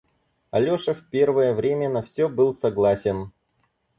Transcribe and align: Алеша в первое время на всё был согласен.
Алеша 0.49 0.95
в 0.95 1.07
первое 1.11 1.53
время 1.53 1.87
на 1.87 2.01
всё 2.01 2.27
был 2.27 2.55
согласен. 2.55 3.31